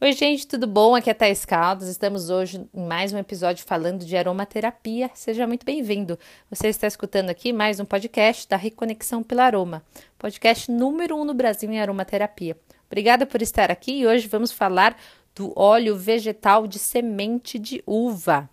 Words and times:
Oi, 0.00 0.12
gente, 0.12 0.46
tudo 0.46 0.64
bom? 0.64 0.94
Aqui 0.94 1.10
é 1.10 1.14
Thais 1.14 1.44
Caldas. 1.44 1.88
Estamos 1.88 2.30
hoje 2.30 2.64
em 2.72 2.86
mais 2.86 3.12
um 3.12 3.18
episódio 3.18 3.66
falando 3.66 4.04
de 4.04 4.16
aromaterapia. 4.16 5.10
Seja 5.12 5.44
muito 5.44 5.66
bem-vindo. 5.66 6.16
Você 6.48 6.68
está 6.68 6.86
escutando 6.86 7.30
aqui 7.30 7.52
mais 7.52 7.80
um 7.80 7.84
podcast 7.84 8.48
da 8.48 8.56
Reconexão 8.56 9.24
pela 9.24 9.42
Aroma, 9.42 9.82
podcast 10.16 10.70
número 10.70 11.16
um 11.16 11.24
no 11.24 11.34
Brasil 11.34 11.68
em 11.72 11.80
aromaterapia. 11.80 12.56
Obrigada 12.86 13.26
por 13.26 13.42
estar 13.42 13.72
aqui 13.72 14.02
e 14.02 14.06
hoje 14.06 14.28
vamos 14.28 14.52
falar 14.52 14.96
do 15.34 15.52
óleo 15.56 15.96
vegetal 15.96 16.68
de 16.68 16.78
semente 16.78 17.58
de 17.58 17.82
uva. 17.84 18.48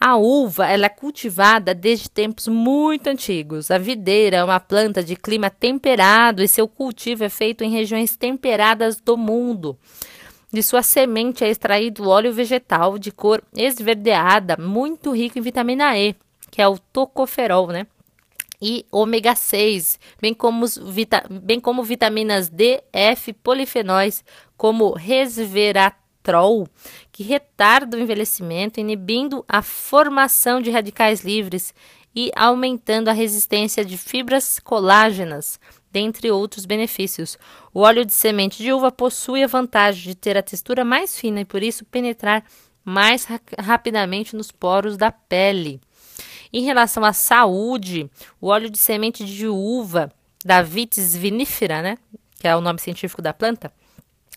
A 0.00 0.16
uva 0.16 0.66
ela 0.66 0.86
é 0.86 0.90
cultivada 0.90 1.74
desde 1.74 2.08
tempos 2.08 2.48
muito 2.48 3.08
antigos. 3.08 3.70
A 3.70 3.76
videira 3.76 4.38
é 4.38 4.44
uma 4.44 4.60
planta 4.60 5.04
de 5.04 5.16
clima 5.16 5.50
temperado 5.50 6.42
e 6.42 6.48
seu 6.48 6.66
cultivo 6.66 7.24
é 7.24 7.28
feito 7.28 7.62
em 7.62 7.70
regiões 7.70 8.16
temperadas 8.16 8.98
do 8.98 9.18
mundo. 9.18 9.78
De 10.52 10.62
sua 10.62 10.82
semente 10.82 11.44
é 11.44 11.50
extraído 11.50 12.08
óleo 12.08 12.32
vegetal 12.32 12.98
de 12.98 13.10
cor 13.10 13.42
esverdeada, 13.54 14.56
muito 14.56 15.10
rico 15.10 15.38
em 15.38 15.42
vitamina 15.42 15.98
E, 15.98 16.14
que 16.50 16.62
é 16.62 16.68
o 16.68 16.78
tocoferol, 16.78 17.68
né? 17.68 17.86
E 18.60 18.86
ômega 18.90 19.34
6, 19.34 19.98
bem 20.20 20.32
como, 20.32 20.64
bem 21.42 21.60
como 21.60 21.82
vitaminas 21.82 22.48
D, 22.48 22.82
F, 22.92 23.32
polifenóis, 23.32 24.24
como 24.56 24.94
resveratrol, 24.94 26.66
que 27.12 27.22
retarda 27.22 27.96
o 27.96 28.00
envelhecimento, 28.00 28.80
inibindo 28.80 29.44
a 29.46 29.60
formação 29.60 30.62
de 30.62 30.70
radicais 30.70 31.22
livres 31.22 31.74
e 32.16 32.32
aumentando 32.34 33.08
a 33.08 33.12
resistência 33.12 33.84
de 33.84 33.98
fibras 33.98 34.58
colágenas, 34.58 35.60
dentre 35.92 36.30
outros 36.30 36.64
benefícios. 36.64 37.36
O 37.74 37.80
óleo 37.80 38.06
de 38.06 38.14
semente 38.14 38.62
de 38.62 38.72
uva 38.72 38.90
possui 38.90 39.44
a 39.44 39.46
vantagem 39.46 40.02
de 40.02 40.14
ter 40.14 40.34
a 40.34 40.42
textura 40.42 40.82
mais 40.82 41.20
fina 41.20 41.42
e, 41.42 41.44
por 41.44 41.62
isso, 41.62 41.84
penetrar 41.84 42.42
mais 42.82 43.24
ra 43.24 43.38
rapidamente 43.58 44.34
nos 44.34 44.50
poros 44.50 44.96
da 44.96 45.12
pele. 45.12 45.78
Em 46.50 46.62
relação 46.62 47.04
à 47.04 47.12
saúde, 47.12 48.10
o 48.40 48.46
óleo 48.46 48.70
de 48.70 48.78
semente 48.78 49.22
de 49.22 49.46
uva, 49.46 50.10
da 50.42 50.62
Vitis 50.62 51.14
vinifera, 51.14 51.82
né, 51.82 51.98
que 52.38 52.48
é 52.48 52.56
o 52.56 52.60
nome 52.62 52.80
científico 52.80 53.20
da 53.20 53.34
planta, 53.34 53.70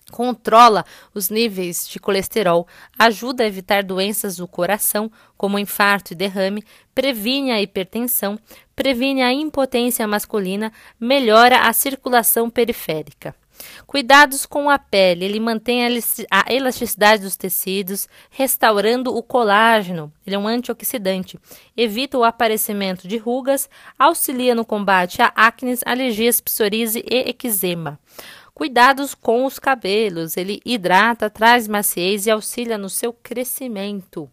controla 0.09 0.83
os 1.13 1.29
níveis 1.29 1.87
de 1.87 1.99
colesterol, 1.99 2.67
ajuda 2.97 3.43
a 3.43 3.47
evitar 3.47 3.83
doenças 3.83 4.37
do 4.37 4.47
coração, 4.47 5.11
como 5.37 5.59
infarto 5.59 6.13
e 6.13 6.15
derrame, 6.15 6.63
previne 6.93 7.51
a 7.51 7.61
hipertensão, 7.61 8.37
previne 8.75 9.21
a 9.21 9.31
impotência 9.31 10.07
masculina, 10.07 10.71
melhora 10.99 11.61
a 11.61 11.73
circulação 11.73 12.49
periférica. 12.49 13.35
Cuidados 13.85 14.45
com 14.45 14.69
a 14.69 14.77
pele, 14.77 15.25
ele 15.25 15.39
mantém 15.39 15.81
a 16.31 16.53
elasticidade 16.53 17.23
dos 17.23 17.35
tecidos, 17.35 18.07
restaurando 18.29 19.15
o 19.15 19.21
colágeno. 19.21 20.11
Ele 20.25 20.35
é 20.35 20.39
um 20.39 20.47
antioxidante, 20.47 21.39
evita 21.75 22.17
o 22.17 22.23
aparecimento 22.23 23.07
de 23.07 23.17
rugas, 23.17 23.69
auxilia 23.97 24.55
no 24.55 24.65
combate 24.65 25.21
a 25.21 25.31
acne, 25.35 25.77
alergias, 25.85 26.39
psoríase 26.39 27.03
e 27.09 27.29
eczema. 27.29 27.99
Cuidados 28.59 29.15
com 29.15 29.45
os 29.45 29.57
cabelos, 29.57 30.35
ele 30.35 30.59
hidrata, 30.65 31.29
traz 31.29 31.65
maciez 31.65 32.25
e 32.25 32.29
auxilia 32.29 32.77
no 32.77 32.89
seu 32.89 33.13
crescimento. 33.13 34.29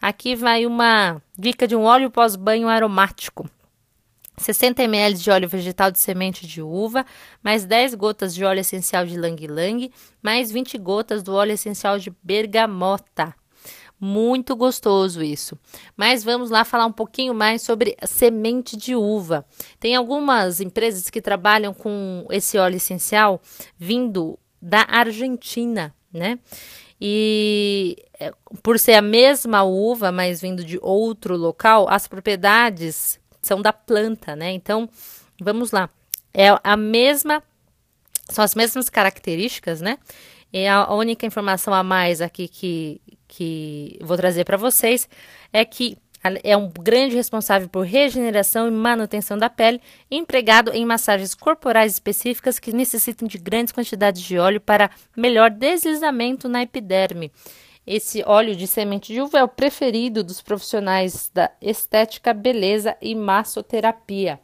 Aqui 0.00 0.36
vai 0.36 0.64
uma 0.64 1.20
dica 1.36 1.66
de 1.66 1.74
um 1.74 1.82
óleo 1.82 2.08
pós-banho 2.08 2.68
aromático. 2.68 3.50
60 4.36 4.84
ml 4.84 5.18
de 5.18 5.28
óleo 5.32 5.48
vegetal 5.48 5.90
de 5.90 5.98
semente 5.98 6.46
de 6.46 6.62
uva, 6.62 7.04
mais 7.42 7.64
10 7.64 7.96
gotas 7.96 8.32
de 8.36 8.44
óleo 8.44 8.60
essencial 8.60 9.04
de 9.04 9.18
lang-lang, 9.18 9.90
mais 10.22 10.52
20 10.52 10.78
gotas 10.78 11.24
do 11.24 11.34
óleo 11.34 11.50
essencial 11.50 11.98
de 11.98 12.14
bergamota. 12.22 13.34
Muito 13.98 14.54
gostoso 14.54 15.22
isso. 15.22 15.58
Mas 15.96 16.22
vamos 16.22 16.50
lá 16.50 16.64
falar 16.64 16.86
um 16.86 16.92
pouquinho 16.92 17.34
mais 17.34 17.62
sobre 17.62 17.96
semente 18.06 18.76
de 18.76 18.94
uva. 18.94 19.44
Tem 19.80 19.96
algumas 19.96 20.60
empresas 20.60 21.08
que 21.08 21.22
trabalham 21.22 21.72
com 21.72 22.26
esse 22.30 22.58
óleo 22.58 22.76
essencial 22.76 23.40
vindo 23.78 24.38
da 24.60 24.86
Argentina, 24.88 25.94
né? 26.12 26.38
E 27.00 27.96
é, 28.18 28.32
por 28.62 28.78
ser 28.78 28.94
a 28.94 29.02
mesma 29.02 29.62
uva, 29.62 30.10
mas 30.10 30.40
vindo 30.40 30.64
de 30.64 30.78
outro 30.82 31.36
local, 31.36 31.86
as 31.88 32.08
propriedades 32.08 33.20
são 33.42 33.60
da 33.60 33.72
planta, 33.72 34.34
né? 34.34 34.52
Então, 34.52 34.88
vamos 35.40 35.70
lá. 35.70 35.88
É 36.34 36.48
a 36.62 36.76
mesma, 36.76 37.42
são 38.30 38.44
as 38.44 38.54
mesmas 38.54 38.90
características, 38.90 39.80
né? 39.80 39.98
E 40.52 40.66
a 40.66 40.92
única 40.92 41.26
informação 41.26 41.74
a 41.74 41.82
mais 41.82 42.20
aqui 42.20 42.48
que, 42.48 43.00
que 43.26 43.98
vou 44.00 44.16
trazer 44.16 44.44
para 44.44 44.56
vocês 44.56 45.08
é 45.52 45.64
que 45.64 45.96
é 46.42 46.56
um 46.56 46.68
grande 46.68 47.14
responsável 47.14 47.68
por 47.68 47.84
regeneração 47.84 48.66
e 48.66 48.70
manutenção 48.70 49.38
da 49.38 49.48
pele, 49.48 49.80
empregado 50.10 50.72
em 50.72 50.84
massagens 50.84 51.34
corporais 51.34 51.92
específicas 51.92 52.58
que 52.58 52.72
necessitam 52.72 53.28
de 53.28 53.38
grandes 53.38 53.72
quantidades 53.72 54.22
de 54.22 54.38
óleo 54.38 54.60
para 54.60 54.90
melhor 55.16 55.50
deslizamento 55.50 56.48
na 56.48 56.62
epiderme. 56.62 57.30
Esse 57.86 58.24
óleo 58.26 58.56
de 58.56 58.66
semente 58.66 59.12
de 59.12 59.20
uva 59.20 59.38
é 59.38 59.44
o 59.44 59.48
preferido 59.48 60.24
dos 60.24 60.42
profissionais 60.42 61.30
da 61.32 61.50
estética, 61.62 62.34
beleza 62.34 62.96
e 63.00 63.14
massoterapia. 63.14 64.40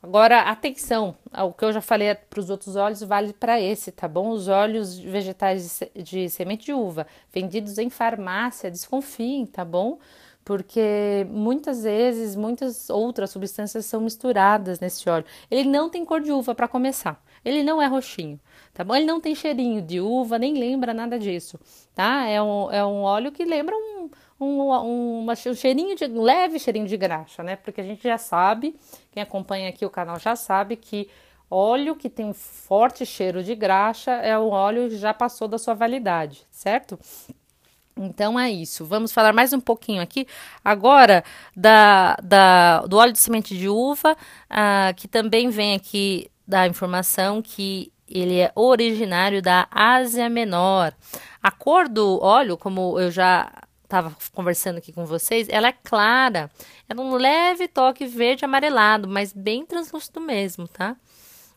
Agora, 0.00 0.42
atenção, 0.42 1.16
o 1.44 1.52
que 1.52 1.64
eu 1.64 1.72
já 1.72 1.80
falei 1.80 2.14
para 2.14 2.38
os 2.38 2.50
outros 2.50 2.76
óleos 2.76 3.02
vale 3.02 3.32
para 3.32 3.60
esse, 3.60 3.90
tá 3.90 4.06
bom? 4.06 4.30
Os 4.30 4.46
óleos 4.46 4.96
vegetais 4.96 5.80
de, 5.96 6.02
de 6.02 6.30
semente 6.30 6.66
de 6.66 6.72
uva 6.72 7.04
vendidos 7.32 7.78
em 7.78 7.90
farmácia, 7.90 8.70
desconfiem, 8.70 9.44
tá 9.44 9.64
bom? 9.64 9.98
Porque 10.44 11.26
muitas 11.28 11.82
vezes 11.82 12.36
muitas 12.36 12.88
outras 12.88 13.30
substâncias 13.30 13.86
são 13.86 14.00
misturadas 14.00 14.78
nesse 14.78 15.08
óleo. 15.10 15.24
Ele 15.50 15.68
não 15.68 15.90
tem 15.90 16.04
cor 16.04 16.20
de 16.20 16.30
uva 16.30 16.54
para 16.54 16.68
começar. 16.68 17.20
Ele 17.44 17.62
não 17.62 17.80
é 17.80 17.86
roxinho, 17.86 18.38
tá 18.72 18.84
bom? 18.84 18.94
Ele 18.94 19.06
não 19.06 19.20
tem 19.20 19.34
cheirinho 19.34 19.82
de 19.82 20.00
uva, 20.00 20.38
nem 20.38 20.54
lembra 20.54 20.92
nada 20.92 21.18
disso, 21.18 21.58
tá? 21.94 22.26
É 22.26 22.42
um, 22.42 22.70
é 22.70 22.84
um 22.84 23.02
óleo 23.02 23.32
que 23.32 23.44
lembra 23.44 23.74
um, 23.74 24.10
um, 24.40 24.72
um, 24.72 25.26
um 25.30 25.54
cheirinho 25.54 25.96
de 25.96 26.04
um 26.06 26.22
leve 26.22 26.58
cheirinho 26.58 26.86
de 26.86 26.96
graxa, 26.96 27.42
né? 27.42 27.56
Porque 27.56 27.80
a 27.80 27.84
gente 27.84 28.02
já 28.02 28.18
sabe, 28.18 28.76
quem 29.10 29.22
acompanha 29.22 29.68
aqui 29.68 29.84
o 29.84 29.90
canal 29.90 30.18
já 30.18 30.36
sabe 30.36 30.76
que 30.76 31.08
óleo 31.50 31.96
que 31.96 32.10
tem 32.10 32.32
forte 32.32 33.06
cheiro 33.06 33.42
de 33.42 33.54
graxa 33.54 34.12
é 34.12 34.38
um 34.38 34.50
óleo 34.50 34.88
que 34.88 34.96
já 34.96 35.14
passou 35.14 35.48
da 35.48 35.58
sua 35.58 35.74
validade, 35.74 36.46
certo? 36.50 36.98
Então 37.98 38.38
é 38.38 38.50
isso. 38.50 38.84
Vamos 38.84 39.12
falar 39.12 39.32
mais 39.32 39.52
um 39.52 39.60
pouquinho 39.60 40.00
aqui 40.00 40.26
agora 40.64 41.24
da, 41.56 42.16
da, 42.22 42.82
do 42.82 42.96
óleo 42.96 43.12
de 43.12 43.18
semente 43.18 43.56
de 43.56 43.68
uva, 43.68 44.12
uh, 44.12 44.94
que 44.94 45.08
também 45.08 45.50
vem 45.50 45.74
aqui 45.74 46.30
da 46.48 46.66
informação 46.66 47.42
que 47.42 47.92
ele 48.08 48.40
é 48.40 48.50
originário 48.54 49.42
da 49.42 49.68
Ásia 49.70 50.30
Menor. 50.30 50.94
A 51.42 51.50
cor 51.50 51.86
do 51.86 52.18
óleo, 52.22 52.56
como 52.56 52.98
eu 52.98 53.10
já 53.10 53.52
estava 53.84 54.16
conversando 54.32 54.78
aqui 54.78 54.90
com 54.90 55.04
vocês, 55.04 55.46
ela 55.50 55.68
é 55.68 55.72
clara. 55.72 56.50
É 56.88 56.98
um 56.98 57.14
leve 57.16 57.68
toque 57.68 58.06
verde 58.06 58.46
amarelado, 58.46 59.06
mas 59.06 59.32
bem 59.32 59.66
translúcido 59.66 60.22
mesmo, 60.22 60.66
tá? 60.66 60.96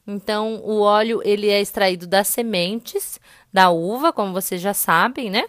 Então, 0.06 0.62
o 0.64 0.82
óleo 0.82 1.22
ele 1.24 1.50
é 1.50 1.62
extraído 1.62 2.06
das 2.06 2.28
sementes 2.28 3.20
da 3.52 3.70
uva, 3.70 4.12
como 4.12 4.34
vocês 4.34 4.60
já 4.60 4.74
sabem, 4.74 5.30
né? 5.30 5.46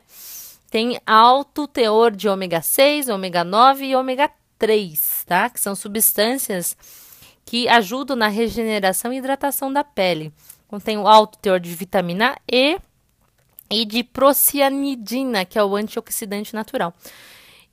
Tem 0.70 1.00
alto 1.04 1.66
teor 1.66 2.12
de 2.12 2.28
ômega 2.28 2.62
6, 2.62 3.08
ômega 3.08 3.42
9 3.42 3.86
e 3.86 3.96
ômega 3.96 4.30
3, 4.58 5.24
tá? 5.26 5.50
Que 5.50 5.60
são 5.60 5.74
substâncias 5.74 6.76
que 7.44 7.68
ajudam 7.68 8.16
na 8.16 8.28
regeneração 8.28 9.12
e 9.12 9.18
hidratação 9.18 9.72
da 9.72 9.84
pele. 9.84 10.32
Contém 10.68 10.96
o 10.96 11.06
alto 11.06 11.38
teor 11.38 11.60
de 11.60 11.74
vitamina 11.74 12.36
E, 12.50 12.78
e 13.70 13.84
de 13.84 14.04
procianidina, 14.04 15.44
que 15.44 15.58
é 15.58 15.64
o 15.64 15.76
antioxidante 15.76 16.54
natural. 16.54 16.94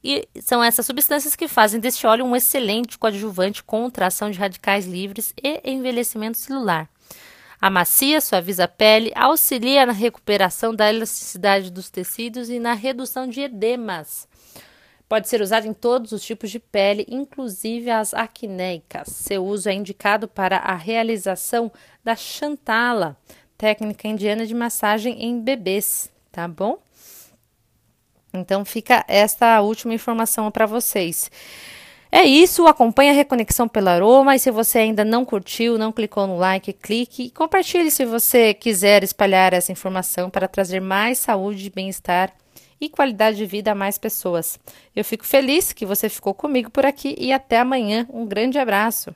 E 0.03 0.27
são 0.41 0.63
essas 0.63 0.85
substâncias 0.85 1.35
que 1.35 1.47
fazem 1.47 1.79
deste 1.79 2.07
óleo 2.07 2.25
um 2.25 2.35
excelente 2.35 2.97
coadjuvante 2.97 3.61
contra 3.61 4.05
a 4.05 4.07
ação 4.07 4.31
de 4.31 4.39
radicais 4.39 4.85
livres 4.85 5.33
e 5.43 5.59
envelhecimento 5.69 6.37
celular. 6.37 6.89
Amacia, 7.61 8.21
suaviza 8.21 8.63
a 8.63 8.67
pele, 8.69 9.11
auxilia 9.13 9.85
na 9.85 9.91
recuperação 9.91 10.73
da 10.73 10.89
elasticidade 10.89 11.69
dos 11.69 11.89
tecidos 11.89 12.49
e 12.49 12.57
na 12.57 12.71
redução 12.73 13.27
de 13.27 13.41
edemas. 13.41 14.25
Pode 15.09 15.27
ser 15.27 15.41
usado 15.41 15.65
em 15.65 15.73
todos 15.73 16.11
os 16.11 16.21
tipos 16.21 16.51
de 16.51 16.59
pele, 16.59 17.03
inclusive 17.09 17.89
as 17.89 18.13
acneicas. 18.13 19.07
Seu 19.07 19.43
uso 19.43 19.67
é 19.67 19.73
indicado 19.73 20.27
para 20.27 20.57
a 20.57 20.75
realização 20.75 21.71
da 22.03 22.15
chantala, 22.15 23.17
técnica 23.57 24.07
indiana 24.07 24.45
de 24.45 24.53
massagem 24.53 25.25
em 25.25 25.41
bebês, 25.41 26.11
tá 26.31 26.47
bom? 26.47 26.77
Então 28.31 28.63
fica 28.63 29.03
esta 29.07 29.59
última 29.61 29.95
informação 29.95 30.51
para 30.51 30.67
vocês. 30.67 31.31
É 32.11 32.23
isso, 32.23 32.67
acompanhe 32.67 33.09
a 33.09 33.13
Reconexão 33.13 33.67
pela 33.67 33.93
Aroma 33.93 34.35
e 34.35 34.39
se 34.39 34.51
você 34.51 34.77
ainda 34.77 35.03
não 35.03 35.25
curtiu, 35.25 35.75
não 35.79 35.91
clicou 35.91 36.27
no 36.27 36.37
like, 36.37 36.71
clique 36.73 37.23
e 37.23 37.31
compartilhe 37.31 37.89
se 37.89 38.05
você 38.05 38.53
quiser 38.53 39.03
espalhar 39.03 39.53
essa 39.53 39.71
informação 39.71 40.29
para 40.29 40.47
trazer 40.47 40.79
mais 40.79 41.17
saúde, 41.17 41.71
bem-estar 41.71 42.31
e 42.79 42.89
qualidade 42.89 43.37
de 43.37 43.45
vida 43.45 43.71
a 43.71 43.75
mais 43.75 43.97
pessoas. 43.97 44.59
Eu 44.95 45.03
fico 45.03 45.25
feliz 45.25 45.73
que 45.73 45.85
você 45.85 46.09
ficou 46.09 46.33
comigo 46.33 46.69
por 46.69 46.85
aqui 46.85 47.15
e 47.17 47.31
até 47.31 47.59
amanhã. 47.59 48.07
Um 48.11 48.25
grande 48.25 48.57
abraço. 48.57 49.13